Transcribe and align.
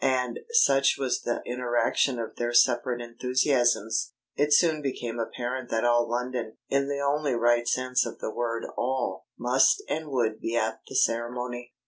And 0.03 0.39
such 0.49 0.97
was 0.97 1.21
the 1.21 1.43
interaction 1.45 2.17
of 2.17 2.37
their 2.37 2.53
separate 2.53 3.03
enthusiasms 3.03 4.13
it 4.35 4.51
soon 4.51 4.81
became 4.81 5.19
apparent 5.19 5.69
that 5.69 5.85
all 5.85 6.09
London 6.09 6.57
(in 6.69 6.87
the 6.87 6.99
only 6.99 7.35
right 7.35 7.67
sense 7.67 8.03
of 8.03 8.17
the 8.17 8.31
word 8.31 8.65
"all") 8.75 9.27
must 9.37 9.83
and 9.87 10.07
would 10.07 10.39
be 10.41 10.55
at 10.57 10.79
the 10.89 10.95
ceremony. 10.95 11.73